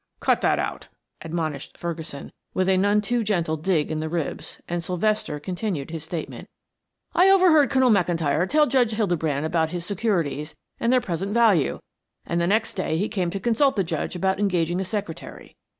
"Cut 0.19 0.41
that 0.41 0.57
out," 0.57 0.87
admonished 1.21 1.77
Ferguson 1.77 2.31
with 2.55 2.67
a 2.67 2.75
none 2.75 3.01
too 3.01 3.23
gentle 3.23 3.55
dig 3.55 3.91
in 3.91 3.99
the 3.99 4.09
ribs, 4.09 4.59
and 4.67 4.83
Sylvester 4.83 5.39
continued 5.39 5.91
his 5.91 6.03
statement. 6.03 6.49
"I 7.13 7.29
overheard 7.29 7.69
Colonel 7.69 7.91
McIntyre 7.91 8.49
tell 8.49 8.65
Judge 8.65 8.93
Hildebrand 8.93 9.45
about 9.45 9.69
his 9.69 9.85
securities 9.85 10.55
and 10.79 10.91
their 10.91 11.01
present 11.01 11.35
value, 11.35 11.81
and 12.25 12.41
the 12.41 12.47
next 12.47 12.73
day 12.73 12.97
he 12.97 13.09
came 13.09 13.29
to 13.29 13.39
consult 13.39 13.75
the 13.75 13.83
judge 13.83 14.15
about 14.15 14.39
engaging 14.39 14.79
a 14.79 14.83
secretary. 14.83 15.55